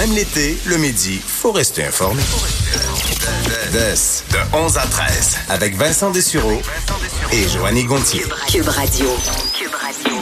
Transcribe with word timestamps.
Même 0.00 0.14
l'été, 0.14 0.56
le 0.64 0.78
midi, 0.78 1.20
faut 1.26 1.52
rester 1.52 1.84
informé. 1.84 2.22
de 3.70 4.56
11 4.56 4.78
à 4.78 4.86
13, 4.86 5.36
avec 5.50 5.76
Vincent 5.76 6.10
Dessureau 6.10 6.58
et 7.30 7.46
Joanny 7.46 7.84
Gontier. 7.84 8.22
Cube 8.50 8.66
Radio. 8.66 9.06
Cube 9.52 9.74
Radio. 9.78 10.16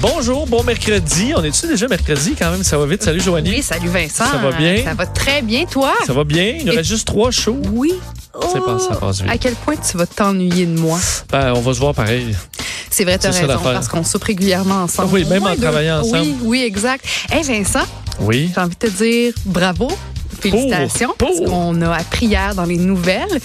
Bonjour, 0.00 0.46
bon 0.46 0.62
mercredi. 0.62 1.34
On 1.36 1.44
est-tu 1.44 1.66
déjà 1.66 1.86
mercredi 1.86 2.34
quand 2.38 2.50
même? 2.50 2.62
Ça 2.64 2.78
va 2.78 2.86
vite? 2.86 3.02
Salut 3.02 3.20
Joanie. 3.20 3.50
Oui, 3.50 3.62
salut 3.62 3.88
Vincent. 3.88 4.24
Ça 4.24 4.38
va 4.38 4.52
bien? 4.52 4.82
Ça 4.84 4.94
va 4.94 5.04
très 5.06 5.42
bien, 5.42 5.66
toi? 5.66 5.92
Ça 6.06 6.14
va 6.14 6.24
bien? 6.24 6.54
Il 6.60 6.64
nous 6.64 6.72
reste 6.72 6.88
juste 6.88 7.06
trois 7.06 7.30
shows. 7.30 7.60
Oui. 7.74 7.92
C'est 8.32 8.58
Oh, 8.58 8.60
pas- 8.62 8.78
ça 8.78 8.94
passe 8.96 9.20
vite. 9.20 9.30
À 9.30 9.36
quel 9.36 9.54
point 9.54 9.74
tu 9.76 9.98
vas 9.98 10.06
t'ennuyer 10.06 10.64
de 10.64 10.80
moi? 10.80 10.98
Ben, 11.30 11.52
on 11.54 11.60
va 11.60 11.74
se 11.74 11.78
voir 11.78 11.94
pareil. 11.94 12.34
C'est 12.92 13.04
vrai, 13.04 13.18
tu 13.18 13.26
as 13.26 13.30
raison, 13.30 13.58
parce 13.62 13.88
qu'on 13.88 14.04
soupe 14.04 14.24
régulièrement 14.24 14.82
ensemble. 14.84 15.08
Oui, 15.12 15.24
même 15.24 15.44
en 15.46 15.56
travaillant 15.56 16.00
ensemble. 16.00 16.18
Oui, 16.20 16.36
oui, 16.42 16.62
exact. 16.62 17.04
Hé, 17.32 17.42
Vincent, 17.42 17.86
Oui. 18.20 18.50
j'ai 18.54 18.60
envie 18.60 18.76
de 18.78 18.86
te 18.86 18.90
dire 19.02 19.32
bravo, 19.46 19.88
félicitations, 20.40 21.14
Pour- 21.18 21.28
parce 21.28 21.40
qu'on 21.50 21.80
a 21.82 21.94
appris 21.96 22.26
hier 22.26 22.54
dans 22.54 22.64
les 22.64 22.76
nouvelles 22.76 23.40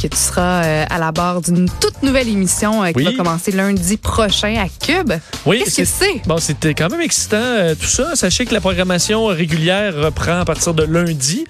que 0.00 0.06
tu 0.08 0.16
seras 0.16 0.62
euh, 0.64 0.84
à 0.90 0.98
la 0.98 1.10
barre 1.10 1.40
d'une 1.40 1.70
toute 1.80 2.02
nouvelle 2.02 2.28
émission 2.28 2.82
euh, 2.84 2.88
qui 2.88 2.98
Oui. 2.98 3.04
va 3.04 3.12
commencer 3.12 3.50
lundi 3.50 3.96
prochain 3.96 4.54
à 4.56 4.68
Cube. 4.84 5.12
Oui, 5.46 5.62
Qu'est-ce 5.64 5.76
que 5.78 5.84
c'est? 5.86 6.20
Bon, 6.26 6.36
c'était 6.36 6.74
quand 6.74 6.90
même 6.90 7.00
excitant 7.00 7.36
euh, 7.38 7.74
tout 7.74 7.86
ça. 7.86 8.14
Sachez 8.14 8.44
que 8.44 8.52
la 8.52 8.60
programmation 8.60 9.24
régulière 9.26 9.94
reprend 9.96 10.40
à 10.40 10.44
partir 10.44 10.74
de 10.74 10.82
lundi. 10.84 11.44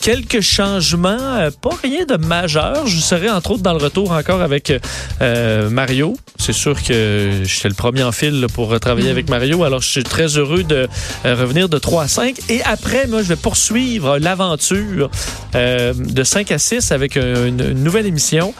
Quelques 0.00 0.40
changements, 0.40 1.08
euh, 1.18 1.50
pas 1.50 1.76
rien 1.82 2.04
de 2.04 2.16
majeur. 2.16 2.86
Je 2.86 2.98
serai 2.98 3.28
entre 3.30 3.52
autres 3.52 3.62
dans 3.62 3.72
le 3.72 3.78
retour 3.78 4.12
encore 4.12 4.42
avec 4.42 4.72
euh, 5.20 5.70
Mario. 5.70 6.16
C'est 6.38 6.52
sûr 6.52 6.80
que 6.82 7.42
j'étais 7.44 7.68
le 7.68 7.74
premier 7.74 8.04
en 8.04 8.12
fil 8.12 8.40
là, 8.40 8.46
pour 8.46 8.72
euh, 8.72 8.78
travailler 8.78 9.10
avec 9.10 9.28
Mario. 9.28 9.64
Alors, 9.64 9.82
je 9.82 9.88
suis 9.88 10.04
très 10.04 10.38
heureux 10.38 10.62
de 10.62 10.88
euh, 11.24 11.34
revenir 11.34 11.68
de 11.68 11.78
3 11.78 12.04
à 12.04 12.08
5. 12.08 12.36
Et 12.48 12.62
après, 12.62 13.06
moi, 13.08 13.22
je 13.22 13.28
vais 13.28 13.36
poursuivre 13.36 14.18
l'aventure 14.18 15.10
euh, 15.54 15.92
de 15.94 16.22
5 16.22 16.52
à 16.52 16.58
6 16.58 16.92
avec 16.92 17.16
euh, 17.16 17.48
une, 17.48 17.72
nouvelle 17.72 18.06
émission 18.06 18.54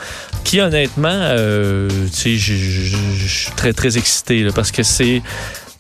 qui, 0.45 0.61
honnêtement, 0.61 1.09
euh, 1.09 1.89
je 2.15 2.29
suis 2.29 3.53
très, 3.57 3.73
très 3.73 3.97
excité 3.97 4.43
là, 4.43 4.53
parce 4.53 4.73
que 4.73 4.83
c'est 4.83 5.23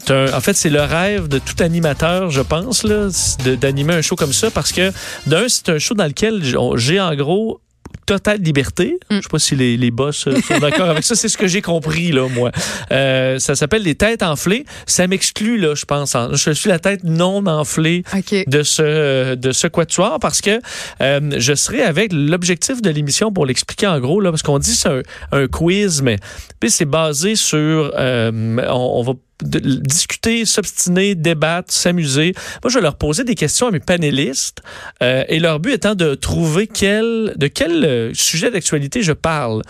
c'est 0.08 0.14
un- 0.14 0.32
en 0.36 0.40
fait, 0.40 0.54
c'est 0.54 0.70
le 0.70 0.80
rêve 0.82 1.28
de 1.28 1.38
tout 1.38 1.62
animateur, 1.62 2.30
je 2.30 2.40
pense, 2.40 2.82
là, 2.82 3.08
de- 3.44 3.54
d'animer 3.54 3.94
un 3.94 4.02
show 4.02 4.16
comme 4.16 4.32
ça, 4.32 4.50
parce 4.50 4.72
que 4.72 4.90
d'un, 5.26 5.48
c'est 5.48 5.68
un 5.68 5.78
show 5.78 5.94
dans 5.94 6.06
lequel 6.06 6.42
j'ai 6.76 7.00
en 7.00 7.14
gros 7.14 7.60
totale 8.06 8.40
liberté. 8.40 8.98
Mm. 9.10 9.16
Je 9.16 9.20
sais 9.20 9.28
pas 9.30 9.38
si 9.38 9.54
les, 9.54 9.76
les 9.76 9.90
boss 9.90 10.26
euh, 10.28 10.40
sont 10.40 10.58
d'accord 10.60 10.88
avec 10.88 11.04
ça. 11.04 11.14
C'est 11.14 11.28
ce 11.28 11.36
que 11.36 11.46
j'ai 11.46 11.60
compris, 11.60 12.10
là, 12.10 12.26
moi. 12.28 12.50
Euh, 12.90 13.38
ça 13.38 13.54
s'appelle 13.54 13.82
les 13.82 13.96
têtes 13.96 14.22
enflées. 14.22 14.64
Ça 14.86 15.06
m'exclut, 15.06 15.58
là, 15.58 15.74
je 15.74 15.84
pense. 15.84 16.14
En- 16.14 16.32
Je 16.34 16.50
suis 16.52 16.70
la 16.70 16.78
tête 16.78 17.04
non 17.04 17.44
enflée 17.46 18.04
de 18.46 18.62
ce 18.62 19.34
de 19.34 19.52
ce 19.52 19.66
quatuor 19.66 20.18
parce 20.20 20.40
que 20.40 20.58
euh, 21.02 21.20
je 21.36 21.54
serai 21.54 21.82
avec 21.82 22.12
l'objectif 22.14 22.80
de 22.80 22.88
l'émission 22.88 23.30
pour 23.30 23.44
l'expliquer 23.44 23.86
en 23.86 24.00
gros 24.00 24.20
là 24.22 24.30
parce 24.30 24.42
qu'on 24.42 24.58
dit 24.58 24.74
c'est 24.74 24.88
un, 24.88 25.02
un 25.32 25.46
quiz 25.46 26.00
mais 26.00 26.16
puis 26.60 26.70
c'est 26.70 26.86
basé 26.86 27.36
sur 27.36 27.92
euh, 27.98 28.30
on, 28.70 28.72
on 29.00 29.02
va 29.02 29.12
de- 29.42 29.58
discuter, 29.80 30.44
s'obstiner, 30.44 31.14
débattre, 31.14 31.72
s'amuser. 31.72 32.34
Moi, 32.62 32.70
je 32.70 32.74
vais 32.76 32.82
leur 32.82 32.96
poser 32.96 33.24
des 33.24 33.34
questions 33.34 33.68
à 33.68 33.70
mes 33.70 33.80
panélistes 33.80 34.62
euh, 35.02 35.24
et 35.28 35.38
leur 35.38 35.60
but 35.60 35.72
étant 35.72 35.94
de 35.94 36.14
trouver 36.14 36.66
quel, 36.66 37.34
de 37.36 37.46
quel 37.46 37.84
euh, 37.84 38.10
sujet 38.14 38.50
d'actualité 38.50 39.02
je 39.02 39.12
parle. 39.12 39.62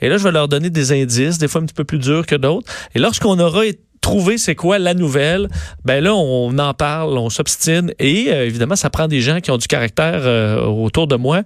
Et 0.00 0.08
là, 0.08 0.18
je 0.18 0.24
vais 0.24 0.32
leur 0.32 0.48
donner 0.48 0.70
des 0.70 0.92
indices, 0.92 1.38
des 1.38 1.48
fois 1.48 1.60
un 1.60 1.66
petit 1.66 1.74
peu 1.74 1.84
plus 1.84 1.98
durs 1.98 2.26
que 2.26 2.36
d'autres. 2.36 2.70
Et 2.94 2.98
lorsqu'on 2.98 3.38
aura 3.38 3.66
trouvé 4.00 4.38
c'est 4.38 4.54
quoi 4.54 4.78
la 4.78 4.94
nouvelle, 4.94 5.48
ben 5.84 6.02
là, 6.02 6.14
on 6.14 6.58
en 6.58 6.74
parle, 6.74 7.18
on 7.18 7.30
s'obstine 7.30 7.92
et 7.98 8.28
euh, 8.28 8.46
évidemment, 8.46 8.76
ça 8.76 8.90
prend 8.90 9.08
des 9.08 9.20
gens 9.20 9.40
qui 9.40 9.50
ont 9.50 9.58
du 9.58 9.66
caractère 9.66 10.20
euh, 10.24 10.62
autour 10.64 11.06
de 11.06 11.16
moi. 11.16 11.42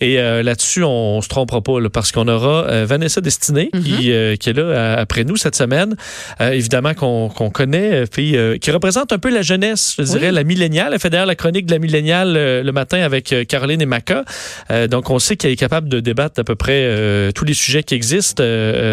Et 0.00 0.18
euh, 0.18 0.42
là-dessus, 0.42 0.84
on, 0.84 1.16
on 1.16 1.20
se 1.22 1.28
trompera 1.28 1.60
pas 1.60 1.80
là, 1.80 1.90
parce 1.90 2.12
qu'on 2.12 2.28
aura 2.28 2.64
euh, 2.64 2.86
Vanessa 2.86 3.20
Destinée 3.20 3.70
qui, 3.70 4.12
euh, 4.12 4.36
qui 4.36 4.50
est 4.50 4.52
là 4.52 4.62
euh, 4.62 4.96
après 4.98 5.24
nous 5.24 5.36
cette 5.36 5.56
semaine. 5.56 5.96
Euh, 6.40 6.50
évidemment 6.52 6.94
qu'on 6.94 7.28
connaît, 7.50 8.04
euh, 8.18 8.56
qui 8.58 8.70
représente 8.70 9.12
un 9.12 9.18
peu 9.18 9.30
la 9.32 9.42
jeunesse, 9.42 9.94
je 9.98 10.04
dirais, 10.04 10.32
la 10.32 10.44
milléniale. 10.44 10.92
Elle 10.92 11.00
fait 11.00 11.10
d'ailleurs 11.10 11.26
la 11.26 11.34
chronique 11.34 11.66
de 11.66 11.72
la 11.72 11.78
milléniale 11.78 12.34
euh, 12.36 12.62
le 12.62 12.72
matin 12.72 13.00
avec 13.00 13.32
euh, 13.32 13.44
Caroline 13.44 13.82
et 13.82 13.86
Maca. 13.86 14.24
Euh, 14.70 14.86
donc, 14.86 15.10
on 15.10 15.18
sait 15.18 15.36
qu'elle 15.36 15.52
est 15.52 15.56
capable 15.56 15.88
de 15.88 16.00
débattre 16.00 16.40
à 16.40 16.44
peu 16.44 16.54
près 16.54 16.82
euh, 16.84 17.32
tous 17.32 17.44
les 17.44 17.54
sujets 17.54 17.82
qui 17.82 17.94
existent, 17.94 18.42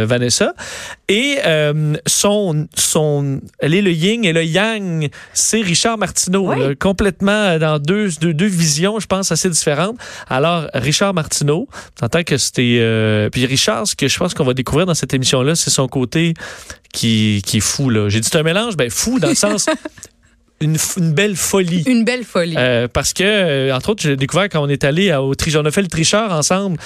Vanessa. 0.05 0.53
Et 1.09 1.37
euh, 1.45 1.93
son, 2.07 2.67
son, 3.03 3.41
elle 3.59 3.73
est 3.73 3.81
le 3.81 3.91
yin 3.91 4.23
et 4.25 4.33
le 4.33 4.43
yang, 4.43 5.09
c'est 5.33 5.61
Richard 5.61 5.97
Martineau, 5.97 6.49
Oui. 6.49 6.59
là, 6.59 6.75
complètement 6.75 7.57
dans 7.59 7.79
deux, 7.79 8.09
deux, 8.21 8.33
deux 8.33 8.45
visions, 8.47 8.99
je 8.99 9.07
pense, 9.07 9.31
assez 9.31 9.49
différentes. 9.49 9.97
Alors, 10.29 10.67
Richard 10.73 11.13
Martineau, 11.13 11.67
t'entends 11.99 12.23
que 12.23 12.37
c'était... 12.37 12.77
euh, 12.79 13.29
puis 13.29 13.45
Richard, 13.45 13.87
ce 13.87 13.95
que 13.95 14.07
je 14.07 14.17
pense 14.17 14.33
qu'on 14.33 14.45
va 14.45 14.53
découvrir 14.53 14.85
dans 14.85 14.93
cette 14.93 15.13
émission-là, 15.13 15.55
c'est 15.55 15.69
son 15.69 15.87
côté 15.87 16.33
qui, 16.93 17.41
qui 17.45 17.57
est 17.57 17.61
fou. 17.61 17.89
là. 17.89 18.09
J'ai 18.09 18.19
dit 18.19 18.27
c'est 18.31 18.37
un 18.37 18.43
mélange, 18.43 18.75
ben 18.77 18.89
fou 18.89 19.19
dans 19.19 19.29
le 19.29 19.35
sens... 19.35 19.67
Une, 20.61 20.77
belle 21.13 21.35
folie. 21.35 21.83
Une 21.87 22.05
belle 22.05 22.23
folie. 22.23 22.55
Euh, 22.57 22.87
parce 22.87 23.11
que, 23.11 23.23
euh, 23.25 23.75
entre 23.75 23.89
autres, 23.89 24.01
j'ai 24.03 24.15
découvert 24.15 24.47
quand 24.47 24.63
on 24.63 24.69
est 24.69 24.85
allé 24.85 25.11
à- 25.11 25.21
au 25.21 25.33
on 25.33 25.65
a 25.65 25.71
fait 25.71 25.81
le 25.81 25.89
tricheur 25.89 26.31
ensemble. 26.31 26.77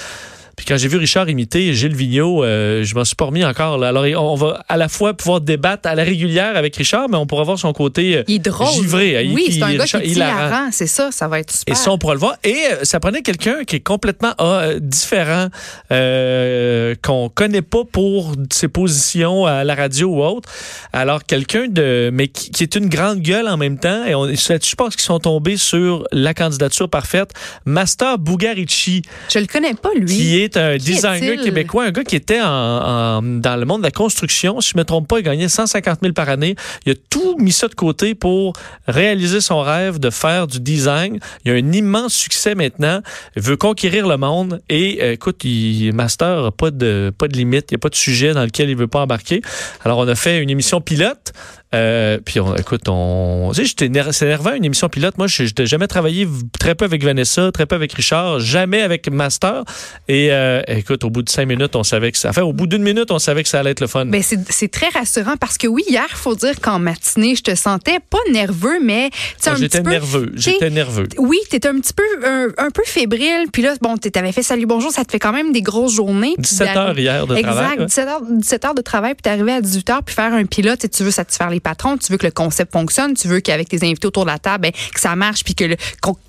Puis 0.57 0.66
quand 0.66 0.75
j'ai 0.75 0.88
vu 0.88 0.97
Richard 0.97 1.29
imiter 1.29 1.73
Gilles 1.75 1.95
Vigneault, 1.95 2.44
euh, 2.44 2.84
je 2.84 2.95
m'en 2.95 3.06
suis 3.06 3.16
pas 3.16 3.25
remis 3.25 3.45
encore. 3.45 3.78
Là. 3.78 3.90
Alors, 3.90 4.06
on 4.31 4.35
va 4.35 4.66
à 4.68 4.75
la 4.75 4.90
fois 4.90 5.13
pouvoir 5.13 5.40
débattre 5.40 5.88
à 5.88 5.94
la 5.95 6.03
régulière 6.03 6.57
avec 6.57 6.75
Richard, 6.75 7.07
mais 7.09 7.16
on 7.18 7.28
pourra 7.28 7.44
voir 7.44 7.59
son 7.59 7.72
côté 7.73 8.18
euh, 8.18 8.23
il 8.28 8.35
est 8.35 8.40
drôle. 8.40 8.67
givré. 8.73 9.23
Il- 9.23 9.34
Oui, 9.35 9.46
c'est 9.51 9.62
un 9.62 9.75
gars 9.75 9.85
qui 9.85 9.96
est 9.97 10.07
hilarant. 10.07 10.69
c'est 10.72 10.88
ça, 10.88 11.12
ça 11.12 11.28
va 11.28 11.40
être 11.40 11.53
Et 11.53 11.57
super. 11.57 11.78
ça, 11.78 11.91
on 11.91 12.00
pourra 12.00 12.16
le 12.16 12.19
voir. 12.19 12.35
Et 12.44 12.56
euh, 12.72 12.84
ça 12.84 13.00
prenait 13.00 13.22
quelqu'un 13.22 13.63
qui 13.66 13.75
est 13.75 13.81
complètement 13.81 14.34
euh, 14.41 14.79
différent, 14.81 15.47
euh, 15.91 16.96
qu'on 17.03 17.29
connaît 17.29 17.62
pas 17.62 17.84
pour 17.90 18.34
ses 18.51 18.67
positions 18.67 19.46
à 19.46 19.63
la 19.63 19.75
radio 19.75 20.07
ou 20.09 20.23
autre. 20.23 20.50
Alors, 20.91 21.23
quelqu'un 21.23 21.67
de, 21.67 22.09
mais 22.12 22.28
qui, 22.29 22.50
qui 22.51 22.63
est 22.63 22.75
une 22.75 22.90
grande 22.90 23.19
gueule 23.19 23.47
en 23.47 23.57
même 23.57 23.78
temps. 23.78 24.06
Et 24.06 24.16
on, 24.16 24.25
je 24.28 24.75
pense 24.75 24.96
qu'ils 24.96 25.06
sont 25.06 25.19
tombés 25.19 25.57
sur 25.57 26.03
la 26.12 26.34
candidature 26.34 26.90
parfaite. 26.90 27.31
Master 27.66 28.17
Bugarici, 28.17 29.03
Je 29.31 29.40
le 29.40 29.46
connais 29.47 29.73
pas, 29.75 29.90
lui. 29.96 30.07
qui 30.07 30.40
est 30.40 30.47
un 30.56 30.78
Qui 30.78 30.85
designer 30.85 31.35
québécois, 31.44 31.85
un 31.85 31.91
gars 31.91 32.03
qui 32.06 32.16
était 32.16 32.40
en, 32.41 32.47
en- 32.47 33.22
dans 33.22 33.56
le 33.58 33.66
monde 33.66 33.81
de 33.81 33.88
la 33.88 33.91
construction. 33.91 34.62
Si 34.62 34.72
je 34.74 34.78
me 34.78 34.85
trompe 34.85 35.08
pas, 35.08 35.19
il 35.19 35.24
gagnait 35.24 35.50
150 35.50 36.00
000 36.02 36.13
par 36.13 36.30
année. 36.30 36.56
Il 36.85 36.94
a 36.94 36.96
tout 37.09 37.35
mis 37.40 37.52
ça 37.52 37.68
de 37.68 37.75
côté 37.75 38.16
pour 38.16 38.53
réaliser 38.88 39.41
son 39.41 39.62
rêve 39.62 40.00
de 40.00 40.09
faire 40.09 40.47
du 40.47 40.59
design. 40.59 41.19
Il 41.44 41.52
a 41.52 41.56
un 41.56 41.72
immense 41.74 42.13
succès 42.13 42.56
maintenant. 42.56 43.02
Il 43.35 43.41
veut 43.41 43.58
conquérir 43.58 44.08
le 44.08 44.16
monde. 44.18 44.62
Et 44.69 45.00
euh, 45.02 45.13
écoute, 45.13 45.44
il 45.44 45.91
master 45.94 46.52
pas 46.53 46.72
de 46.72 47.12
pas 47.18 47.28
de 47.28 47.35
limite. 47.35 47.72
Il 47.72 47.74
n'y 47.74 47.78
a 47.78 47.79
pas 47.79 47.90
de 47.90 47.96
sujet 47.96 48.34
dans 48.34 48.44
lequel 48.44 48.69
il 48.69 48.78
veut 48.78 48.88
pas 48.88 49.02
embarquer. 49.02 49.41
Alors 49.84 49.97
on 49.97 50.08
a 50.08 50.16
fait 50.16 50.41
une 50.41 50.50
émission 50.50 50.79
pilote. 50.79 51.34
Euh, 51.75 52.19
puis 52.23 52.39
on, 52.39 52.55
écoute, 52.55 52.88
on, 52.88 53.51
tu 53.53 53.66
sais, 53.66 53.73
c'est 53.78 54.25
énervant 54.25 54.53
une 54.53 54.63
émission 54.63 54.88
pilote. 54.88 55.17
Moi, 55.17 55.28
je 55.28 55.44
n'ai 55.44 55.66
jamais 55.66 55.88
travaillé 55.88 56.28
très 56.59 56.75
peu 56.75 56.85
avec 56.85 57.03
Vanessa, 57.03 57.51
très 57.51 57.66
peu 57.66 57.75
avec 57.75 57.91
Richard, 57.94 58.39
jamais 58.39 58.81
avec 58.81 59.09
Master. 59.11 59.63
Et 60.07 60.31
euh, 60.31 60.61
écoute, 60.67 61.03
au 61.03 61.09
bout 61.09 61.23
de 61.23 61.29
cinq 61.29 61.47
minutes, 61.47 61.75
on 61.75 61.83
savait 61.83 62.11
que 62.11 62.17
ça. 62.17 62.29
Enfin, 62.29 62.44
au 62.44 62.53
bout 62.53 62.67
d'une 62.67 62.83
minute, 62.83 63.11
on 63.11 63.19
savait 63.19 63.44
que 63.44 63.50
ça 63.50 63.59
allait 63.59 63.72
être 63.72 63.81
le 63.81 63.88
fun. 63.88 64.05
Ben 64.05 64.23
c'est 64.23 64.72
très 64.72 64.89
rassurant 64.89 65.35
parce 65.38 65.57
que 65.57 65.67
oui, 65.67 65.83
hier, 65.89 66.07
faut 66.09 66.35
dire 66.35 66.59
qu'en 66.61 66.79
matinée, 66.79 67.35
je 67.35 67.44
te 67.44 67.55
sentais 67.55 67.99
pas 68.09 68.17
nerveux, 68.31 68.79
mais 68.81 69.09
tu 69.09 69.17
sais, 69.39 69.49
Moi, 69.49 69.57
un 69.57 69.61
J'étais 69.61 69.81
nerveux. 69.81 70.31
J'étais 70.35 70.69
nerveux. 70.69 71.07
Oui, 71.17 71.38
t'étais 71.49 71.67
un 71.67 71.79
petit 71.79 71.94
peu 71.94 72.03
un, 72.25 72.47
un 72.57 72.69
peu 72.69 72.84
fébrile, 72.85 73.47
puis 73.51 73.61
là, 73.61 73.73
bon, 73.81 73.97
t'avais 73.97 74.31
fait 74.31 74.44
salut 74.44 74.66
bonjour, 74.66 74.91
ça 74.91 75.03
te 75.03 75.11
fait 75.11 75.19
quand 75.19 75.34
même 75.34 75.51
des 75.51 75.61
grosses 75.61 75.95
journées. 75.95 76.34
puis 76.35 76.44
17 76.44 76.78
heures 76.78 76.99
hier 76.99 77.28
de 77.28 77.35
travail. 77.41 77.73
Exact, 77.73 77.79
ouais. 77.79 77.85
17 77.85 78.08
heures, 78.08 78.22
17 78.29 78.66
heures 78.66 78.75
de 78.75 78.81
travail, 78.81 79.14
puis 79.14 79.23
t'arriver 79.23 79.53
à 79.53 79.61
18 79.61 79.90
heures, 79.90 80.03
puis 80.03 80.16
faire 80.16 80.34
un 80.34 80.46
pilote, 80.46 80.84
et 80.85 80.90
tu 80.90 81.03
veux 81.03 81.11
satisfaire 81.11 81.49
les 81.49 81.56
patrons, 81.59 81.97
tu 81.97 82.11
veux 82.11 82.17
que 82.17 82.25
le 82.25 82.31
concept 82.31 82.71
fonctionne, 82.73 83.13
tu 83.13 83.27
veux 83.27 83.39
qu'avec 83.39 83.69
tes 83.69 83.83
invités 83.83 84.07
autour 84.07 84.25
de 84.25 84.29
la 84.31 84.39
table, 84.39 84.63
ben, 84.63 84.71
que 84.71 84.99
ça 84.99 85.15
marche, 85.15 85.43
puis 85.43 85.55
que 85.55 85.65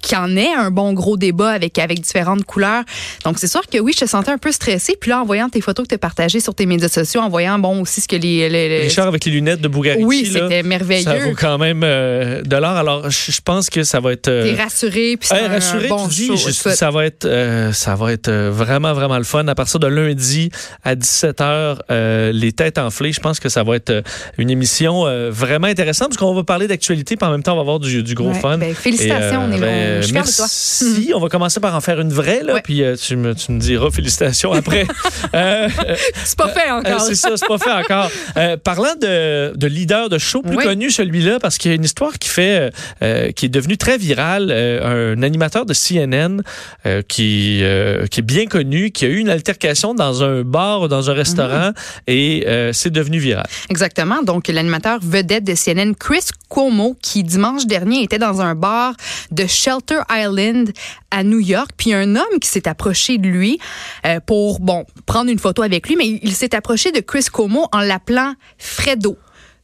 qu'il 0.02 0.16
y 0.16 0.20
en 0.20 0.36
ait 0.36 0.52
un 0.54 0.70
bon 0.70 0.92
gros 0.92 1.16
débat 1.16 1.50
avec, 1.50 1.78
avec 1.78 2.00
différentes 2.00 2.44
couleurs. 2.44 2.82
Donc, 3.25 3.38
c'est 3.38 3.46
sûr 3.48 3.62
que 3.66 3.78
oui, 3.78 3.92
je 3.94 4.00
te 4.04 4.08
sentais 4.08 4.30
un 4.30 4.38
peu 4.38 4.52
stressé, 4.52 4.96
puis 5.00 5.10
là, 5.10 5.20
en 5.22 5.25
voyant 5.25 5.48
tes 5.48 5.60
photos 5.60 5.86
que 5.86 5.94
tu 5.94 5.98
partagées 5.98 6.40
sur 6.40 6.54
tes 6.54 6.66
médias 6.66 6.88
sociaux, 6.88 7.20
en 7.20 7.28
voyant, 7.28 7.58
bon, 7.58 7.80
aussi 7.82 8.00
ce 8.00 8.08
que 8.08 8.16
les... 8.16 8.48
les- 8.48 8.69
les- 8.69 8.80
Richard 8.82 9.06
avec 9.08 9.25
les 9.25 9.32
lunettes 9.32 9.60
de 9.60 9.69
Bugarici. 9.69 10.04
oui, 10.04 10.26
c'était 10.32 10.62
Ça 10.62 10.69
merveilleux. 10.69 11.25
vaut 11.25 11.34
quand 11.38 11.58
même 11.58 11.82
euh, 11.84 12.42
de 12.42 12.56
l'or. 12.56 12.76
Alors, 12.76 13.10
je 13.10 13.40
pense 13.44 13.69
que 13.70 13.82
ça 13.84 14.00
va 14.00 14.12
être. 14.12 14.28
euh, 14.28 14.54
T'es 14.54 14.60
rassuré, 14.62 15.16
puis 15.19 15.28
c'est 15.28 15.36
Hey, 15.36 15.46
rassuré, 15.48 15.88
bon 15.88 16.08
tu 16.08 16.14
dis, 16.14 16.26
show. 16.28 16.36
je- 16.36 16.50
Écoute, 16.50 16.72
ça 16.72 16.90
va 16.90 17.04
être, 17.06 17.25
euh, 17.25 17.72
ça 17.72 17.94
va 17.94 18.12
être 18.12 18.30
vraiment, 18.30 18.92
vraiment 18.94 19.19
le 19.19 19.25
fun. 19.25 19.46
À 19.48 19.54
partir 19.54 19.78
de 19.80 19.86
lundi 19.86 20.50
à 20.84 20.94
17h, 20.94 22.30
les 22.32 22.52
têtes 22.52 22.78
enflées, 22.78 23.12
je 23.12 23.20
pense 23.20 23.40
que 23.40 23.48
ça 23.48 23.62
va 23.62 23.76
être 23.76 24.02
une 24.38 24.50
émission 24.50 25.04
euh, 25.19 25.29
euh, 25.29 25.31
vraiment 25.32 25.67
intéressant 25.67 26.06
parce 26.06 26.17
qu'on 26.17 26.35
va 26.35 26.44
parler 26.44 26.67
d'actualité, 26.69 27.17
puis 27.17 27.26
en 27.26 27.31
même 27.31 27.43
temps, 27.43 27.53
on 27.53 27.56
va 27.56 27.62
avoir 27.62 27.79
du, 27.81 28.03
du 28.03 28.15
gros 28.15 28.29
Ouais, 28.31 28.41
fun. 28.41 28.59
ben, 28.59 28.75
félicitations, 28.75 29.43
Et, 29.43 29.47
on 29.47 29.53
est 29.53 29.59
là, 29.59 30.00
je 30.00 30.06
de 30.09 30.12
toi. 30.12 30.23
Merci. 30.23 31.12
On 31.15 31.20
va 31.20 31.29
commencer 31.29 31.61
par 31.61 31.75
en 31.75 31.81
faire 31.81 32.00
une 32.00 32.12
vraie, 32.12 32.43
là, 32.43 32.55
Ouais. 32.55 32.61
puis 32.62 32.82
euh, 32.82 32.94
tu, 32.97 33.17
me, 33.17 33.35
tu 33.35 33.53
me 33.53 33.59
diras 33.61 33.91
félicitations 33.91 34.53
après. 34.53 34.87
Euh, 35.35 35.69
euh, 35.88 35.94
C'est 36.25 36.38
pas 36.38 36.49
fait 36.49 36.69
euh, 36.70 36.75
encore. 36.79 37.00
c'est 37.00 37.15
ça, 37.15 37.31
c'est 37.37 37.47
pas 37.49 37.59
fait 37.59 37.73
encore. 37.73 38.11
Euh, 38.37 38.56
parlant 38.56 38.94
de, 39.00 39.56
de 39.56 39.67
leader 39.67 40.09
de 40.09 40.19
show, 40.19 40.43
plus 40.43 40.56
connu 40.56 40.91
celui-là, 40.91 41.38
parce 41.41 41.59
qu'il 41.59 41.71
y 41.71 41.73
a 41.73 41.76
une 41.76 41.85
histoire 41.85 42.12
qui 42.19 42.29
fait, 42.29 42.59
euh, 42.59 42.71
euh, 43.03 43.32
qui 43.32 43.47
est 43.47 43.50
devenue 43.50 43.76
très 43.76 43.99
virale. 43.99 44.49
Euh, 44.50 45.14
un 45.17 45.23
animateur 45.23 45.67
de 45.67 45.75
CNN 45.75 46.43
euh, 46.87 47.03
qui, 47.06 47.61
euh, 47.62 48.06
qui 48.06 48.21
est 48.21 48.23
bien 48.23 48.47
connu, 48.47 48.91
qui 48.91 49.05
a 49.05 49.09
eu 49.09 49.19
une 49.19 49.31
altercation 49.31 49.94
dans 49.94 50.23
un 50.23 50.43
bar 50.43 50.82
ou 50.82 50.88
dans 50.88 51.11
un 51.11 51.14
restaurant 51.14 51.73
et 52.06 52.44
euh, 52.47 52.73
c'est 52.73 52.91
devenu 52.91 53.19
viral. 53.19 53.47
Exactement. 53.71 54.23
Donc, 54.23 54.49
l'animateur 54.49 54.99
vedette 55.08 55.44
de 55.44 55.55
CNN, 55.55 55.94
Chris 55.94 56.26
Cuomo, 56.49 56.96
qui 57.02 57.22
dimanche 57.22 57.66
dernier 57.66 58.02
était 58.02 58.19
dans 58.19 58.40
un 58.40 58.55
bar 58.55 58.94
de 59.31 59.46
Shelter 59.46 60.00
Island 60.10 60.70
à 61.10 61.25
New 61.25 61.40
York. 61.40 61.70
Puis 61.76 61.93
un 61.93 62.16
homme 62.16 62.40
qui 62.40 62.49
s'est 62.49 62.69
approché 62.69 63.19
de 63.19 63.28
lui 63.28 63.58
euh, 64.06 64.20
pour, 64.20 64.60
bon, 64.60 64.84
prendre 65.06 65.31
une 65.31 65.38
photo 65.38 65.62
avec 65.62 65.88
lui, 65.88 65.96
mais 65.96 66.20
il, 66.22 66.34
s'est 66.34 66.55
approché 66.55 66.93
de 66.93 67.00
Chris 67.00 67.26
Cuomo 67.32 67.69
en 67.72 67.81
l'appelant 67.81 68.34
Fredo. 68.58 69.16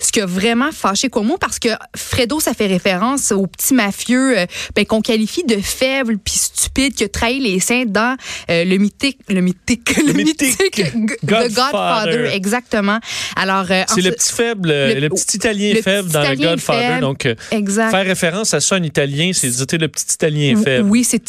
Ce 0.05 0.12
qui 0.12 0.21
a 0.21 0.27
vraiment 0.27 0.71
fâché 0.71 1.09
Cuomo 1.09 1.39
parce 1.39 1.59
que 1.59 1.69
Fredo, 1.97 2.39
ça 2.41 2.53
fait 2.53 2.67
référence 2.67 3.33
au 3.33 3.47
petit 3.47 3.73
mafieux 3.73 4.39
euh, 4.39 4.47
ben, 4.75 4.85
qu'on 4.85 5.01
qualifie 5.01 5.45
de 5.45 5.56
faible 5.56 6.19
puis 6.19 6.35
stupide 6.35 6.95
qui 6.95 7.05
a 7.05 7.09
trahi 7.09 7.41
les 7.41 7.59
saints 7.61 7.85
dans 7.87 8.17
euh, 8.51 8.65
le 8.65 8.77
mythique, 8.77 9.19
le 9.29 9.41
mythique, 9.41 9.97
le, 10.06 10.12
mythique 10.12 10.43
mythique 10.43 10.77
G- 10.77 10.85
The 10.93 11.25
Godfather. 11.25 11.49
Godfather, 11.55 12.35
exactement. 12.35 12.99
Alors, 13.37 13.67
euh, 13.71 13.83
C'est 13.89 14.03
le 14.03 14.11
petit 14.12 14.33
faible, 14.33 14.69
le, 14.69 15.01
le- 15.01 15.09
petit 15.09 15.37
italien 15.39 15.73
le 15.75 15.83
faible 15.83 16.09
petit 16.09 16.12
dans 16.12 16.29
le 16.31 16.37
Godfather. 16.37 16.81
faible. 16.89 17.00
Donc, 17.00 17.29
Exact. 17.50 17.91
faire 17.91 18.05
référence 18.05 18.53
à 18.55 18.61
ça 18.61 18.77
en 18.77 18.83
italien, 18.83 19.31
c'est 19.33 19.49
dire 19.49 19.79
le 19.81 19.89
petit 19.89 20.05
italien 20.15 20.61
faible. 20.62 20.89
Oui, 20.89 21.05
c'est, 21.05 21.23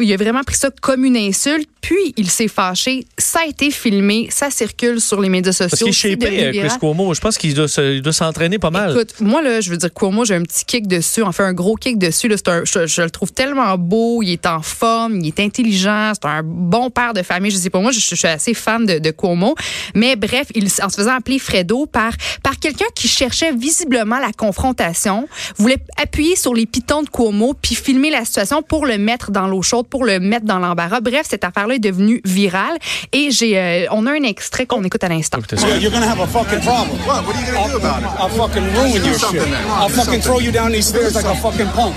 il 0.00 0.12
a 0.12 0.16
vraiment 0.16 0.42
pris 0.44 0.56
ça 0.56 0.70
comme 0.80 1.04
une 1.04 1.16
insulte, 1.16 1.68
puis 1.80 2.14
il 2.16 2.30
s'est 2.30 2.48
fâché. 2.48 3.06
Ça 3.18 3.40
a 3.44 3.48
été 3.48 3.70
filmé, 3.70 4.28
ça 4.30 4.50
circule 4.50 5.00
sur 5.00 5.20
les 5.20 5.28
médias 5.28 5.52
sociaux. 5.52 5.86
Parce 5.86 5.98
qu'il 6.00 6.10
est 6.12 6.56
euh, 6.64 6.68
Chris. 6.68 6.78
Cuomo. 6.78 7.12
Je 7.14 7.20
pense 7.20 7.36
qu'il 7.38 7.54
doit, 7.54 7.68
se- 7.68 7.98
doit 8.04 8.12
s'entraîner 8.12 8.58
pas 8.58 8.70
mal. 8.70 8.92
Écoute, 8.92 9.14
moi, 9.20 9.42
là, 9.42 9.60
je 9.60 9.70
veux 9.70 9.76
dire, 9.76 9.92
Cuomo, 9.92 10.24
j'ai 10.24 10.36
un 10.36 10.42
petit 10.42 10.64
kick 10.64 10.86
dessus, 10.86 11.22
en 11.22 11.32
fait, 11.32 11.42
un 11.42 11.52
gros 11.52 11.74
kick 11.74 11.98
dessus. 11.98 12.28
Là, 12.28 12.36
c'est 12.36 12.48
un, 12.48 12.64
je, 12.64 12.86
je 12.86 13.02
le 13.02 13.10
trouve 13.10 13.32
tellement 13.32 13.76
beau, 13.76 14.22
il 14.22 14.32
est 14.32 14.46
en 14.46 14.62
forme, 14.62 15.20
il 15.20 15.28
est 15.28 15.40
intelligent, 15.40 16.12
c'est 16.14 16.28
un 16.28 16.42
bon 16.44 16.90
père 16.90 17.14
de 17.14 17.22
famille. 17.22 17.50
Je 17.50 17.56
sais 17.56 17.70
pas, 17.70 17.80
moi, 17.80 17.90
je, 17.90 18.00
je 18.00 18.14
suis 18.14 18.28
assez 18.28 18.54
fan 18.54 18.86
de, 18.86 18.98
de 18.98 19.10
Cuomo. 19.10 19.54
Mais 19.94 20.16
bref, 20.16 20.48
il, 20.54 20.66
en 20.82 20.88
se 20.88 20.96
faisant 20.96 21.16
appeler 21.16 21.38
Fredo 21.38 21.86
par, 21.86 22.12
par 22.42 22.58
quelqu'un 22.58 22.86
qui 22.94 23.08
cherchait 23.08 23.52
visiblement 23.52 24.18
la 24.18 24.32
confrontation, 24.32 25.28
voulait 25.56 25.78
appuyer 26.00 26.36
sur 26.36 26.54
les 26.54 26.66
pitons 26.66 27.02
de 27.02 27.08
Cuomo, 27.08 27.54
puis 27.60 27.74
filmer 27.74 28.10
la 28.10 28.24
situation 28.24 28.62
pour 28.62 28.86
le 28.86 28.98
mettre 28.98 29.30
dans 29.30 29.46
l'eau 29.46 29.62
chaude, 29.62 29.86
pour 29.88 30.04
le 30.04 30.20
mettre 30.20 30.46
dans 30.46 30.58
l'embarras. 30.58 31.00
Bref, 31.00 31.26
cette 31.28 31.44
affaire-là 31.44 31.76
est 31.76 31.78
devenue 31.78 32.20
virale. 32.24 32.78
Et 33.12 33.30
j'ai, 33.30 33.58
euh, 33.58 33.86
on 33.90 34.06
a 34.06 34.12
un 34.12 34.22
extrait 34.22 34.66
qu'on 34.66 34.82
écoute 34.84 35.02
à 35.04 35.08
l'instant. 35.08 35.38
You're, 35.52 35.76
you're 35.78 35.92
gonna 35.92 36.06
have 36.06 36.20
a 36.20 36.26
fucking 36.26 36.60
problem. 36.60 36.98
What? 37.06 37.24
What 37.24 37.34
are 37.34 37.40
you 37.40 37.52
gonna 37.52 37.78
do? 37.78 37.83
About 37.84 38.02
it? 38.02 38.08
I'll 38.20 38.28
fucking 38.32 38.64
ruin 38.74 38.92
Do 39.02 39.08
your 39.10 39.18
shit. 39.18 39.32
then. 39.32 39.52
I'll 39.70 39.88
Do 39.88 39.94
fucking 39.94 40.04
something. 40.04 40.20
throw 40.22 40.38
you 40.40 40.52
down 40.52 40.72
these 40.72 40.86
stairs 40.88 41.14
like 41.14 41.26
a 41.26 41.36
fucking 41.36 41.68
punk. 41.76 41.96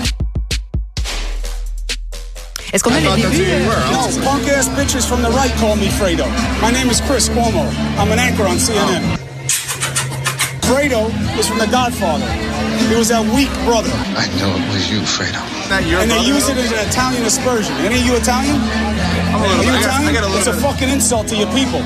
Est-ce 2.72 2.82
qu'on 2.84 2.92
a 2.92 2.96
I 2.96 3.00
le 3.00 3.06
thought 3.08 3.16
that's 3.22 3.34
début? 3.34 3.48
who 3.48 3.62
you 3.62 3.68
were. 3.68 3.80
I 3.80 3.92
No, 3.96 4.24
punk 4.28 4.44
ass 4.52 4.68
bitches 4.76 5.08
from 5.08 5.22
the 5.22 5.30
right 5.30 5.52
call 5.56 5.76
me 5.76 5.88
Fredo. 5.88 6.26
My 6.60 6.70
name 6.70 6.90
is 6.90 7.00
Chris 7.00 7.28
Cuomo. 7.30 7.64
I'm 7.98 8.12
an 8.12 8.18
anchor 8.18 8.44
on 8.44 8.58
CNN. 8.58 9.00
Oh. 9.02 9.16
Fredo 10.68 11.08
is 11.38 11.48
from 11.48 11.58
The 11.58 11.66
Godfather. 11.68 12.28
He 12.78 12.94
was 12.96 13.08
that 13.08 13.24
weak 13.34 13.50
brother. 13.64 13.90
I 14.16 14.26
know 14.38 14.54
it 14.56 14.66
was 14.72 14.90
you, 14.90 15.00
Fredo. 15.00 15.40
Not 15.68 15.84
your 15.86 16.00
And 16.00 16.10
they 16.10 16.20
use 16.24 16.48
it 16.48 16.56
as 16.56 16.72
an 16.72 16.88
Italian 16.88 17.24
aspersion. 17.26 17.74
Any 17.84 17.96
of 18.00 18.06
you 18.06 18.14
Italian? 18.16 18.56
I'm 18.56 19.42
a 19.42 19.46
Are 19.46 19.62
you 19.62 19.70
I 19.70 19.72
got, 19.72 19.74
I 19.74 19.80
Italian? 19.80 20.14
got 20.14 20.24
a 20.24 20.38
It's 20.38 20.46
a 20.46 20.52
fucking 20.54 20.88
insult 20.88 21.26
to 21.28 21.36
your 21.36 21.48
people. 21.52 21.80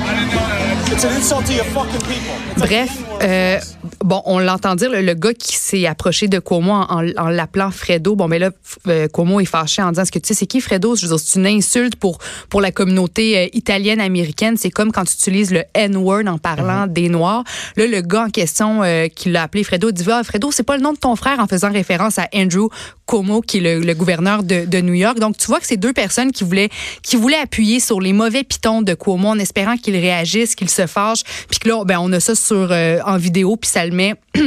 It's 0.91 1.03
an 1.03 1.13
insult 1.13 1.45
to 1.47 1.53
your 1.53 1.65
fucking 1.65 2.01
people. 2.01 2.35
It's 2.55 2.61
Bref, 2.67 2.89
euh, 3.23 3.59
bon, 4.03 4.21
on 4.25 4.37
l'entend 4.39 4.75
dire, 4.75 4.89
le, 4.91 5.01
le 5.01 5.13
gars 5.15 5.33
qui 5.33 5.55
s'est 5.57 5.87
approché 5.87 6.27
de 6.27 6.37
Cuomo 6.39 6.71
en, 6.71 6.83
en- 7.03 7.11
en 7.17 7.29
l'appelant 7.29 7.71
Fredo. 7.71 8.15
Bon, 8.15 8.27
mais 8.27 8.37
là, 8.37 8.51
euh, 8.87 9.07
Cuomo 9.07 9.39
est 9.39 9.45
fâché 9.45 9.81
en 9.81 9.89
disant, 9.89 10.03
est-ce 10.03 10.11
que 10.11 10.19
tu 10.19 10.27
sais 10.27 10.33
c'est 10.35 10.45
qui 10.45 10.61
Fredo? 10.61 10.95
Je 10.95 11.07
veux 11.07 11.15
dire, 11.15 11.25
c'est 11.25 11.39
une 11.39 11.47
insulte 11.47 11.95
pour, 11.95 12.19
pour 12.49 12.61
la 12.61 12.71
communauté 12.71 13.37
euh, 13.37 13.47
italienne-américaine. 13.53 14.55
C'est 14.57 14.69
comme 14.69 14.91
quand 14.91 15.03
tu 15.05 15.13
utilises 15.13 15.51
le 15.51 15.63
N-word 15.73 16.27
en 16.27 16.37
parlant 16.37 16.85
des 16.87 17.09
Noirs. 17.09 17.43
Là, 17.75 17.87
le 17.87 18.01
gars 18.01 18.25
en 18.25 18.29
question 18.29 18.83
euh, 18.83 19.07
qui 19.07 19.29
l'a 19.31 19.43
appelé 19.43 19.63
Fredo 19.63 19.91
dit, 19.91 20.03
ah, 20.11 20.23
Fredo, 20.23 20.51
c'est 20.51 20.63
pas 20.63 20.77
le 20.77 20.82
nom 20.83 20.93
de 20.93 20.97
ton 20.97 21.15
frère 21.15 21.39
en 21.39 21.47
faisant 21.47 21.71
référence 21.71 22.19
à 22.19 22.27
Andrew 22.33 22.67
Cuomo, 23.07 23.41
qui 23.41 23.57
est 23.57 23.79
le, 23.79 23.93
gouverneur 23.93 24.43
de, 24.43 24.65
de 24.65 24.81
New 24.81 24.93
York. 24.93 25.19
Donc, 25.19 25.37
tu 25.37 25.47
vois 25.47 25.59
que 25.59 25.65
c'est 25.65 25.77
deux 25.77 25.93
personnes 25.93 26.31
qui 26.31 26.43
voulaient, 26.43 26.69
qui 27.01 27.15
voulaient 27.15 27.37
appuyer 27.37 27.79
sur 27.79 27.99
les 27.99 28.13
mauvais 28.13 28.43
pitons 28.43 28.81
de 28.81 28.93
Cuomo 28.93 29.29
en 29.29 29.39
espérant 29.39 29.77
qu'il 29.77 29.95
réagisse, 29.95 30.55
qu'il 30.55 30.69
se 30.69 30.87
fâche, 30.87 31.23
puis 31.49 31.59
que 31.59 31.69
là, 31.69 31.83
ben, 31.85 31.99
on 31.99 32.11
a 32.13 32.19
ça 32.19 32.35
sur 32.35 32.71
euh, 32.71 32.99
en 33.05 33.17
vidéo, 33.17 33.55
puis 33.57 33.69
ça 33.69 33.85
le 33.85 33.91
met 33.91 34.15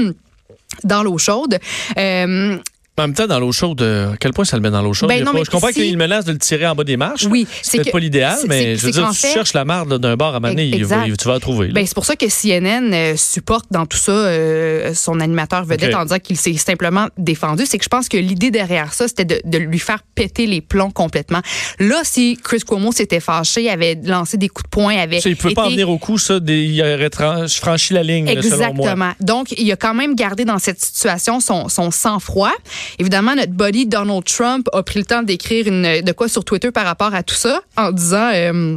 dans 0.84 1.02
l'eau 1.02 1.18
chaude. 1.18 1.58
Euh, 1.98 2.58
En 2.98 3.02
même 3.02 3.14
temps, 3.14 3.26
dans 3.26 3.38
l'eau 3.38 3.52
chaude, 3.52 3.82
euh, 3.82 4.12
à 4.12 4.16
quel 4.16 4.32
point 4.32 4.44
ça 4.46 4.56
le 4.56 4.62
met 4.62 4.70
dans 4.70 4.80
l'eau 4.80 4.94
chaude? 4.94 5.10
Ben 5.10 5.22
non, 5.22 5.32
pas- 5.32 5.44
je 5.44 5.50
comprends 5.50 5.68
si- 5.68 5.74
qu'il 5.74 5.98
menace 5.98 6.24
de 6.24 6.32
le 6.32 6.38
tirer 6.38 6.66
en 6.66 6.74
bas 6.74 6.82
des 6.84 6.96
marches. 6.96 7.26
Oui, 7.30 7.46
c'est 7.62 7.76
peut-être 7.78 7.92
pas 7.92 7.98
l'idéal, 7.98 8.38
mais 8.48 8.74
je 8.76 8.86
veux 8.86 8.92
dire, 8.92 9.08
tu 9.10 9.16
fait- 9.16 9.34
cherches 9.34 9.52
la 9.52 9.64
marde 9.66 9.98
d'un 9.98 10.16
bar 10.16 10.34
à 10.34 10.40
maner, 10.40 10.70
tu 10.70 10.84
vas 10.84 11.04
la 11.34 11.40
trouver. 11.40 11.68
Ben, 11.68 11.84
c'est 11.86 11.94
pour 11.94 12.06
ça 12.06 12.16
que 12.16 12.26
CNN 12.28 12.92
euh, 12.94 13.14
supporte 13.16 13.66
dans 13.70 13.84
tout 13.84 13.98
ça 13.98 14.12
euh, 14.12 14.94
son 14.94 15.20
animateur 15.20 15.64
vedette 15.64 15.94
en 15.94 16.04
disant 16.04 16.18
qu'il 16.18 16.36
s'est 16.38 16.54
simplement 16.54 17.08
défendu. 17.18 17.66
C'est 17.66 17.76
que 17.78 17.84
je 17.84 17.88
pense 17.90 18.08
que 18.08 18.16
l'idée 18.16 18.50
derrière 18.50 18.94
ça, 18.94 19.08
c'était 19.08 19.24
de, 19.26 19.40
de 19.44 19.58
lui 19.58 19.78
faire 19.78 19.98
péter 20.14 20.46
les 20.46 20.60
plombs 20.62 20.90
complètement. 20.90 21.40
Là, 21.78 22.00
si 22.02 22.38
Chris 22.42 22.60
Cuomo 22.66 22.92
s'était 22.92 23.20
fâché, 23.20 23.68
avait 23.68 23.98
lancé 24.04 24.38
des 24.38 24.48
coups 24.48 24.64
de 24.64 24.70
poing, 24.70 24.96
avait 24.96 25.20
Ça, 25.20 25.28
il 25.28 25.36
peut 25.36 25.50
pas 25.52 25.66
en 25.66 25.70
venir 25.70 25.90
au 25.90 25.98
coup, 25.98 26.16
ça, 26.16 26.40
des- 26.40 26.62
il 26.64 26.80
aurait 26.80 27.10
franchi 27.48 27.92
la 27.92 28.02
ligne, 28.02 28.26
là, 28.26 28.40
selon 28.42 28.56
moi. 28.74 28.90
Exactement. 28.92 29.12
Donc, 29.20 29.52
il 29.58 29.70
a 29.70 29.76
quand 29.76 29.94
même 29.94 30.14
gardé 30.14 30.44
dans 30.46 30.58
cette 30.58 30.80
situation 30.80 31.40
son, 31.40 31.68
son 31.68 31.90
sang-froid. 31.90 32.52
Évidemment, 32.98 33.34
notre 33.34 33.52
buddy 33.52 33.86
Donald 33.86 34.24
Trump 34.24 34.68
a 34.72 34.82
pris 34.82 34.98
le 34.98 35.04
temps 35.04 35.22
d'écrire 35.22 35.66
une 35.66 36.02
de 36.02 36.12
quoi 36.12 36.28
sur 36.28 36.44
Twitter 36.44 36.70
par 36.70 36.84
rapport 36.84 37.14
à 37.14 37.22
tout 37.22 37.34
ça, 37.34 37.60
en 37.76 37.92
disant, 37.92 38.30
euh, 38.32 38.76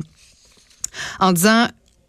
en 1.19 1.33
disant. 1.33 1.67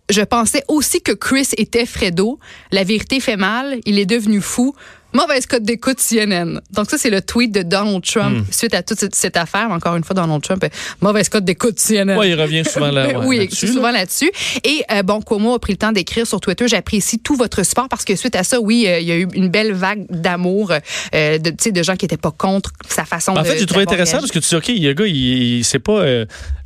Je 0.09 0.23
pensais 0.23 0.65
aussi 0.67 1.03
que 1.03 1.13
Chris 1.13 1.51
était 1.57 1.87
Fredo. 1.87 2.41
La 2.73 2.83
vérité 2.83 3.21
fait 3.21 3.37
mal. 3.37 3.79
Il 3.87 3.97
est 4.01 4.07
devenu 4.07 4.41
fou. 4.41 4.75
Mauvaise 5.13 5.47
cote 5.47 5.63
d'écoute 5.63 5.99
CNN. 5.99 6.61
Donc 6.73 6.89
ça, 6.91 6.97
c'est 6.99 7.11
le 7.11 7.21
tweet 7.21 7.53
de 7.53 7.63
Donald 7.63 8.03
Trump 8.05 8.39
Hmm. 8.39 8.53
suite 8.53 8.75
à 8.75 8.83
toute 8.83 8.99
cette, 9.01 9.15
cette 9.15 9.37
affaire. 9.37 9.69
Encore 9.71 9.97
une 9.97 10.05
fois, 10.05 10.15
Donald 10.15 10.43
Trump, 10.43 10.65
mauvaise 11.01 11.29
cote 11.29 11.45
d'écoute 11.45 11.79
CNN. 11.79 12.17
Ouais, 12.17 12.31
il 12.31 12.41
revient 12.41 12.65
souvent 12.65 12.91
là, 12.91 13.07
ouais, 13.19 13.27
oui, 13.27 13.39
là-dessus, 13.39 13.69
souvent 13.69 13.91
là-dessus. 13.91 14.31
Et 14.65 14.83
euh, 14.93 15.03
bon, 15.03 15.21
Cuomo 15.21 15.55
a 15.55 15.59
pris 15.59 15.73
le 15.73 15.79
temps 15.79 15.93
d'écrire 15.93 16.27
sur 16.27 16.41
Twitter. 16.41 16.69
J'apprécie 16.69 17.19
tout 17.19 17.35
votre 17.37 17.65
support 17.65 17.89
parce 17.89 18.05
que 18.05 18.15
suite 18.17 18.37
à 18.37 18.45
ça, 18.45 18.61
oui, 18.61 18.85
euh, 18.87 19.01
il 19.01 19.07
y 19.09 19.13
a 19.13 19.17
eu 19.17 19.27
une 19.35 19.49
belle 19.49 19.73
vague 19.73 20.05
d'amour 20.11 20.73
euh, 21.15 21.39
de, 21.39 21.71
de 21.71 21.83
gens 21.83 21.97
qui 21.97 22.05
étaient 22.05 22.17
pas 22.17 22.31
contre 22.31 22.71
sa 22.89 23.05
façon 23.05 23.33
En 23.33 23.43
de. 23.43 23.47
fait, 23.47 23.59
j'ai 23.59 23.67
trouvé 23.67 23.83
intéressant 23.83 24.19
réagi. 24.19 24.29
parce 24.29 24.33
que 24.33 24.39
tu 24.39 24.49
dis, 24.49 24.57
OK, 24.57 24.85
le 24.87 24.93
gars, 24.93 25.07
il, 25.07 25.17
il 25.59 25.65
sait 25.65 25.79
pas. 25.79 26.05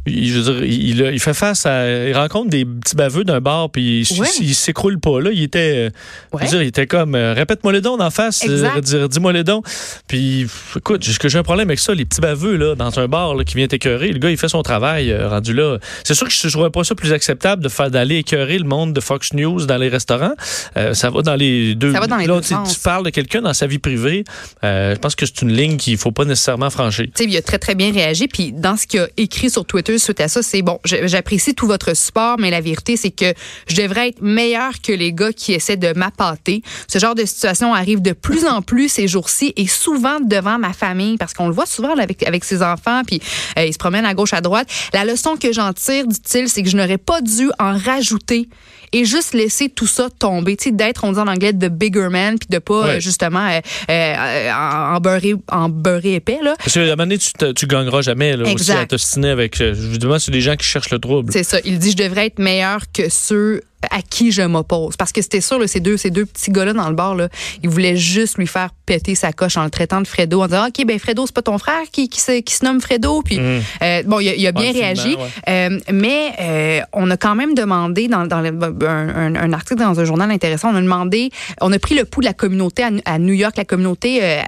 il, 0.06 0.30
je 0.30 0.38
veux 0.38 0.52
dire, 0.52 0.64
il, 0.64 1.00
il 1.14 1.20
fait 1.20 1.34
face 1.34 1.64
à. 1.66 1.88
Il 2.08 2.14
rencontre 2.16 2.50
des 2.50 2.64
petits 2.64 2.96
baveux 2.96 3.24
d'un 3.24 3.40
bar, 3.40 3.70
puis 3.70 4.00
il, 4.10 4.20
Ouais. 4.20 4.26
s'écroule 4.28 4.98
pas. 5.00 5.20
Là, 5.20 5.30
il 5.32 5.42
était. 5.42 5.90
je 6.32 6.38
veux 6.38 6.48
dire, 6.48 6.62
il 6.62 6.68
était 6.68 6.86
comme. 6.86 7.14
Répète-moi 7.14 7.72
le 7.72 7.80
don 7.80 7.96
d'en 7.96 8.10
face. 8.10 8.33
Euh, 8.48 8.80
dis- 8.80 9.08
Dis-moi 9.08 9.32
le 9.32 9.44
don. 9.44 9.62
Puis, 10.06 10.46
écoute, 10.76 11.02
j'ai 11.02 11.12
j'ai 11.28 11.38
un 11.38 11.42
problème 11.42 11.68
avec 11.68 11.78
ça. 11.78 11.94
Les 11.94 12.04
petits 12.04 12.20
baveux, 12.20 12.56
là, 12.56 12.74
dans 12.74 12.98
un 12.98 13.08
bar, 13.08 13.34
là, 13.34 13.44
qui 13.44 13.56
vient 13.56 13.66
t'écœurer. 13.66 14.08
Le 14.12 14.18
gars, 14.18 14.30
il 14.30 14.36
fait 14.36 14.48
son 14.48 14.62
travail, 14.62 15.10
euh, 15.10 15.28
rendu 15.28 15.52
là. 15.54 15.78
C'est 16.04 16.14
sûr 16.14 16.26
que 16.26 16.32
je 16.32 16.46
ne 16.46 16.50
trouverais 16.50 16.70
pas 16.70 16.84
ça 16.84 16.94
plus 16.94 17.12
acceptable 17.12 17.62
de 17.62 17.68
faire 17.68 17.90
d'aller 17.90 18.16
écœurer 18.16 18.58
le 18.58 18.64
monde 18.64 18.92
de 18.92 19.00
Fox 19.00 19.32
News 19.32 19.66
dans 19.66 19.76
les 19.76 19.88
restaurants. 19.88 20.34
Euh, 20.76 20.94
ça 20.94 21.10
va 21.10 21.22
dans 21.22 21.34
les 21.36 21.74
deux. 21.74 21.92
Ça 21.92 22.00
va 22.00 22.06
dans 22.06 22.16
les 22.16 22.26
là, 22.26 22.40
deux 22.40 22.56
tu 22.72 22.78
parles 22.80 23.04
de 23.04 23.10
quelqu'un 23.10 23.42
dans 23.42 23.54
sa 23.54 23.66
vie 23.66 23.78
privée. 23.78 24.24
je 24.62 24.96
pense 24.96 25.14
que 25.14 25.26
c'est 25.26 25.42
une 25.42 25.52
ligne 25.52 25.76
qu'il 25.76 25.96
faut 25.96 26.12
pas 26.12 26.24
nécessairement 26.24 26.70
franchir. 26.70 27.06
Tu 27.06 27.24
sais, 27.24 27.24
il 27.24 27.36
a 27.36 27.42
très, 27.42 27.58
très 27.58 27.74
bien 27.74 27.92
réagi. 27.92 28.28
Puis 28.28 28.52
dans 28.52 28.76
ce 28.76 28.86
qu'il 28.86 29.00
a 29.00 29.08
écrit 29.16 29.50
sur 29.50 29.64
Twitter 29.64 29.98
suite 29.98 30.20
à 30.20 30.28
ça, 30.28 30.42
c'est 30.42 30.62
bon, 30.62 30.78
j'apprécie 30.84 31.54
tout 31.54 31.66
votre 31.66 31.94
support, 31.96 32.36
mais 32.38 32.50
la 32.50 32.60
vérité, 32.60 32.96
c'est 32.96 33.10
que 33.10 33.32
je 33.68 33.76
devrais 33.76 34.08
être 34.08 34.20
meilleur 34.22 34.72
que 34.82 34.92
les 34.92 35.12
gars 35.12 35.32
qui 35.32 35.52
essaient 35.52 35.76
de 35.76 35.92
m'appâter. 35.96 36.62
Ce 36.88 36.98
genre 36.98 37.14
de 37.14 37.24
situation 37.24 37.74
arrive 37.74 38.02
de 38.02 38.12
plus 38.25 38.47
en 38.47 38.62
plus 38.62 38.88
ces 38.88 39.07
jours-ci 39.07 39.52
et 39.57 39.66
souvent 39.66 40.19
devant 40.19 40.59
ma 40.59 40.73
famille, 40.73 41.19
parce 41.19 41.35
qu'on 41.35 41.47
le 41.47 41.52
voit 41.52 41.66
souvent 41.66 41.95
là, 41.95 42.02
avec, 42.02 42.26
avec 42.26 42.43
ses 42.45 42.62
enfants, 42.62 43.02
puis 43.07 43.21
euh, 43.59 43.66
ils 43.66 43.73
se 43.75 43.78
promènent 43.78 44.07
à 44.07 44.14
gauche, 44.14 44.33
à 44.33 44.40
droite. 44.40 44.66
La 44.95 45.04
leçon 45.04 45.37
que 45.37 45.52
j'en 45.52 45.75
tire, 45.75 46.07
dit-il, 46.07 46.49
c'est 46.49 46.62
que 46.62 46.71
je 46.71 46.76
n'aurais 46.76 46.97
pas 46.97 47.21
dû 47.21 47.50
en 47.59 47.76
rajouter 47.76 48.49
et 48.93 49.04
juste 49.04 49.35
laisser 49.35 49.69
tout 49.69 49.87
ça 49.87 50.09
tomber. 50.09 50.57
Tu 50.57 50.64
sais, 50.64 50.71
d'être, 50.71 51.04
on 51.04 51.12
dit 51.12 51.19
en 51.19 51.26
anglais, 51.26 51.52
the 51.52 51.66
bigger 51.69 52.09
man, 52.11 52.38
puis 52.38 52.49
de 52.49 52.59
pas, 52.59 52.81
Ouais. 52.85 52.90
euh, 52.97 53.00
justement, 53.00 53.47
euh, 53.47 53.61
euh, 53.90 54.50
en, 54.52 55.00
beurrer, 55.00 55.35
en 55.50 55.69
beurrer 55.69 56.14
épais, 56.14 56.38
là. 56.43 56.54
Parce 56.59 56.73
que 56.75 56.81
à 56.81 56.83
un 56.85 56.87
moment 56.97 57.02
donné, 57.02 57.19
tu, 57.19 57.31
tu 57.54 57.66
gagneras 57.66 58.00
jamais 58.02 58.37
là, 58.37 58.45
aussi 58.45 58.52
Exact. 58.52 58.78
à 58.81 58.87
t'ostiner 58.87 59.28
avec. 59.31 59.61
Évidemment, 59.61 60.19
c'est 60.19 60.31
des 60.31 60.40
gens 60.40 60.57
qui 60.57 60.64
cherchent 60.66 60.90
le 60.90 60.99
trouble. 60.99 61.31
C'est 61.33 61.43
ça. 61.45 61.59
Il 61.64 61.78
dit 61.78 61.90
je 61.90 61.97
devrais 61.97 62.26
être 62.26 62.38
meilleur 62.38 62.81
que 62.95 63.09
ceux 63.11 63.61
à 63.90 64.02
qui 64.02 64.32
je 64.32 64.42
m'oppose. 64.42 64.96
Parce 64.96 65.12
que 65.12 65.22
c'était 65.22 65.40
sûr, 65.40 65.58
là, 65.58 65.66
ces 65.66 65.80
deux, 65.80 65.96
ces 65.96 66.10
deux 66.10 66.26
petits 66.26 66.50
gars-là 66.50 66.72
dans 66.72 66.88
le 66.88 66.94
bar, 66.94 67.14
là, 67.14 67.28
ils 67.62 67.68
voulaient 67.68 67.96
juste 67.96 68.38
lui 68.38 68.46
faire 68.46 68.70
péter 68.86 69.14
sa 69.14 69.32
coche 69.32 69.56
en 69.56 69.64
le 69.64 69.70
traitant 69.70 70.00
de 70.00 70.06
Fredo, 70.06 70.42
en 70.42 70.46
disant, 70.46 70.66
OK, 70.68 70.84
ben 70.86 70.98
Fredo, 70.98 71.26
c'est 71.26 71.34
pas 71.34 71.42
ton 71.42 71.58
frère 71.58 71.82
qui, 71.90 72.08
qui, 72.08 72.20
se, 72.20 72.40
qui 72.40 72.54
se 72.54 72.64
nomme 72.64 72.80
Fredo. 72.80 73.22
Puis, 73.22 73.38
euh, 73.82 74.02
bon, 74.04 74.20
il 74.20 74.28
a, 74.28 74.34
il 74.34 74.46
a 74.46 74.52
bien 74.52 74.72
Ouais, 74.72 74.80
réagi. 74.80 75.16
Euh, 75.48 75.78
mais 75.92 76.32
euh, 76.40 76.80
on 76.92 77.10
a 77.10 77.16
quand 77.16 77.34
même 77.34 77.54
demandé 77.54 78.08
dans, 78.08 78.26
dans 78.26 78.40
le- 78.40 78.50
un, 78.86 79.52
article 79.52 79.80
dans 79.80 79.98
un 80.00 80.04
journal 80.04 80.30
intéressant, 80.30 80.70
on 80.72 80.76
a 80.76 80.80
demandé, 80.82 81.30
on 81.60 81.72
a 81.72 81.78
pris 81.78 81.94
le 81.94 82.04
pouls 82.04 82.20
de 82.20 82.26
la 82.26 82.34
communauté 82.34 82.82
à, 82.82 82.90
à 83.04 83.18
New 83.18 83.32
York, 83.34 83.56
la 83.56 83.64
communauté 83.64 84.20
euh, 84.22 84.40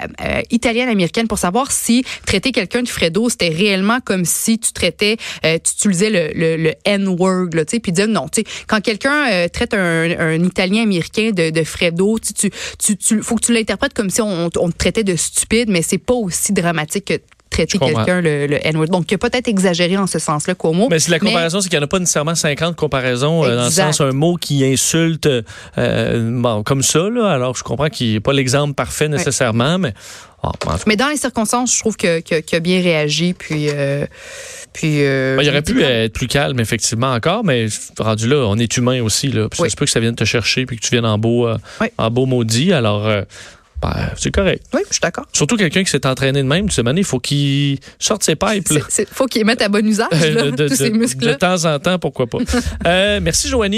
italienne-américaine, 0.50 1.28
pour 1.28 1.38
savoir 1.38 1.70
si 1.72 2.04
traiter 2.26 2.52
quelqu'un 2.52 2.82
de 2.82 2.88
Fredo, 2.88 3.28
c'était 3.28 3.48
réellement 3.48 3.98
comme 4.04 4.24
si 4.24 4.58
tu 4.58 4.72
traitais, 4.72 5.16
tu 5.42 5.48
utilisais 5.58 6.10
le, 6.10 6.30
le, 6.34 6.56
le 6.62 6.74
N-word, 6.84 7.48
là, 7.52 7.64
tu 7.64 7.72
sais, 7.76 7.80
puis 7.80 7.92
dire 7.92 8.08
non, 8.08 8.28
tu 8.28 8.42
sais, 8.42 8.46
quand 8.66 8.80
quelqu'un 8.80 9.25
euh, 9.30 9.48
traite 9.48 9.74
un, 9.74 10.10
un 10.18 10.42
Italien-américain 10.44 11.30
de, 11.32 11.50
de 11.50 11.64
Fredo, 11.64 12.18
tu, 12.18 12.32
tu, 12.32 12.50
tu, 12.78 12.96
tu- 12.96 13.22
faut 13.22 13.36
que 13.36 13.44
tu 13.46 13.52
l'interprètes 13.52 13.94
comme 13.94 14.10
si 14.10 14.20
on, 14.20 14.50
on 14.58 14.70
te 14.70 14.76
traitait 14.76 15.04
de 15.04 15.16
stupide, 15.16 15.68
mais 15.70 15.82
c'est 15.82 15.98
pas 15.98 16.14
aussi 16.14 16.52
dramatique 16.52 17.04
que 17.06 17.14
traiter 17.48 17.78
quelqu'un 17.78 18.20
le, 18.20 18.46
le 18.48 18.66
N-word. 18.66 18.88
Donc, 18.88 19.10
il 19.10 19.14
a 19.14 19.18
peut-être 19.18 19.48
exagéré 19.48 19.96
en 19.96 20.06
ce 20.08 20.18
sens-là, 20.18 20.54
Cuomo. 20.54 20.88
Mais 20.90 20.98
si 20.98 21.10
la 21.10 21.18
comparaison, 21.20 21.60
c'est 21.60 21.68
qu'il 21.68 21.78
n'y 21.78 21.82
en 21.82 21.86
a 21.86 21.88
pas 21.88 22.00
nécessairement 22.00 22.34
50 22.34 22.74
comparaisons, 22.76 23.44
euh, 23.44 23.56
dans 23.56 23.64
le 23.66 23.70
sens 23.70 24.00
un 24.00 24.12
mot 24.12 24.34
qui 24.34 24.64
insulte 24.64 25.26
euh, 25.78 26.30
bon, 26.40 26.62
comme 26.64 26.82
ça. 26.82 27.08
Là, 27.08 27.30
alors, 27.30 27.56
je 27.56 27.62
comprends 27.62 27.88
qu'il 27.88 28.12
n'est 28.14 28.20
pas 28.20 28.32
l'exemple 28.32 28.74
parfait 28.74 29.08
nécessairement, 29.08 29.78
mais 29.78 29.94
oh, 30.42 30.50
Mais 30.86 30.96
dans 30.96 31.08
les 31.08 31.16
circonstances, 31.16 31.72
je 31.74 31.80
trouve 31.80 31.96
que- 31.96 32.20
que- 32.20 32.40
qu'il 32.40 32.56
a 32.56 32.60
bien 32.60 32.82
réagi. 32.82 33.32
Puis, 33.32 33.68
euh, 33.70 34.06
puis 34.76 34.98
euh, 35.04 35.36
Ben, 35.36 35.42
il 35.42 35.48
aurait 35.48 35.62
pu 35.62 35.82
être 35.82 36.12
plus 36.12 36.28
calme, 36.28 36.60
effectivement, 36.60 37.12
encore, 37.12 37.42
mais 37.44 37.66
rendu 37.98 38.28
là, 38.28 38.44
on 38.46 38.56
est 38.58 38.76
humain 38.76 39.02
aussi. 39.02 39.28
Là. 39.28 39.48
Puis 39.48 39.60
Oui. 39.62 39.68
Ça 39.68 39.72
se 39.72 39.76
peut 39.76 39.84
que 39.86 39.90
ça 39.90 40.00
vienne 40.00 40.14
te 40.14 40.24
chercher 40.24 40.66
puis 40.66 40.76
que 40.76 40.82
tu 40.82 40.90
viennes 40.90 41.06
en 41.06 41.18
beau, 41.18 41.48
euh, 41.48 41.56
Oui. 41.80 41.88
en 41.98 42.10
beau 42.10 42.26
maudit. 42.26 42.72
Alors, 42.72 43.06
euh, 43.06 43.22
ben, 43.82 43.94
c'est 44.16 44.30
correct. 44.30 44.64
Oui, 44.72 44.80
je 44.88 44.94
suis 44.94 45.00
d'accord. 45.02 45.26
Surtout 45.34 45.56
quelqu'un 45.56 45.84
qui 45.84 45.90
s'est 45.90 46.06
entraîné 46.06 46.42
de 46.42 46.48
même, 46.48 46.66
tu 46.68 46.74
sais, 46.74 46.82
il 46.96 47.04
faut 47.04 47.18
qu'il 47.20 47.78
sorte 47.98 48.22
ses 48.22 48.34
pipes. 48.34 48.68
Il 48.72 49.06
faut 49.12 49.26
qu'il 49.26 49.44
mette 49.44 49.60
à 49.60 49.68
bon 49.68 49.86
usage 49.86 50.08
là, 50.12 50.42
de, 50.44 50.50
de- 50.56 50.68
tous 50.68 50.76
ces 50.76 50.90
de- 50.90 51.32
temps 51.34 51.62
en 51.66 51.78
temps, 51.78 51.98
pourquoi 51.98 52.26
pas. 52.26 52.38
Merci, 53.20 53.48
Joanie. 53.48 53.74